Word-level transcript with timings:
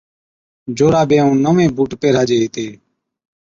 جورابي 0.77 1.17
ائُون 1.21 1.37
نوين 1.45 1.69
بُوٽ 1.75 1.91
پيھِراجي 2.01 2.37
ھِتي 2.43 2.67